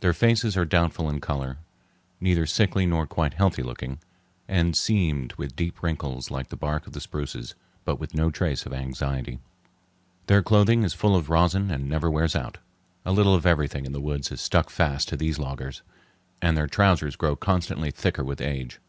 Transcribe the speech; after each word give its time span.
Their 0.00 0.12
faces 0.12 0.56
are 0.56 0.64
doubtful 0.64 1.08
in 1.08 1.20
color, 1.20 1.58
neither 2.20 2.46
sickly 2.46 2.84
nor 2.84 3.06
quite 3.06 3.34
healthy 3.34 3.62
looking, 3.62 4.00
and 4.48 4.76
seamed 4.76 5.34
with 5.34 5.54
deep 5.54 5.84
wrinkles 5.84 6.32
like 6.32 6.48
the 6.48 6.56
bark 6.56 6.88
of 6.88 6.94
the 6.94 7.00
spruces, 7.00 7.54
but 7.84 8.00
with 8.00 8.12
no 8.12 8.28
trace 8.32 8.66
of 8.66 8.72
anxiety. 8.72 9.38
Their 10.26 10.42
clothing 10.42 10.82
is 10.82 10.94
full 10.94 11.14
of 11.14 11.30
rosin 11.30 11.70
and 11.70 11.88
never 11.88 12.10
wears 12.10 12.34
out. 12.34 12.58
A 13.04 13.12
little 13.12 13.36
of 13.36 13.46
everything 13.46 13.86
in 13.86 13.92
the 13.92 14.00
woods 14.00 14.32
is 14.32 14.40
stuck 14.40 14.68
fast 14.68 15.06
to 15.10 15.16
these 15.16 15.38
loggers, 15.38 15.82
and 16.40 16.56
their 16.56 16.66
trousers 16.66 17.14
grow 17.14 17.36
constantly 17.36 17.92
thicker 17.92 18.24
with 18.24 18.40
age. 18.40 18.80